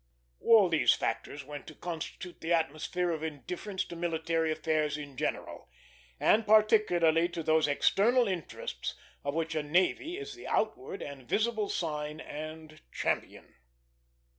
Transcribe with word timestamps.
All 0.39 0.67
these 0.67 0.95
factors 0.95 1.45
went 1.45 1.67
to 1.67 1.75
constitute 1.75 2.41
the 2.41 2.53
atmosphere 2.53 3.11
of 3.11 3.21
indifference 3.21 3.85
to 3.85 3.95
military 3.95 4.51
affairs 4.51 4.97
in 4.97 5.15
general; 5.15 5.69
and 6.19 6.43
particularly 6.47 7.29
to 7.29 7.43
those 7.43 7.67
external 7.67 8.27
interests 8.27 8.95
of 9.23 9.35
which 9.35 9.53
a 9.53 9.61
navy 9.61 10.17
is 10.17 10.33
the 10.33 10.47
outward 10.47 11.03
and 11.03 11.29
visible 11.29 11.69
sign 11.69 12.19
and 12.19 12.81
champion. 12.91 13.53